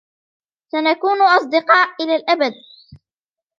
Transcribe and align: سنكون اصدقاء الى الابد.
سنكون 0.71 1.21
اصدقاء 1.21 1.89
الى 2.03 2.15
الابد. 2.15 2.53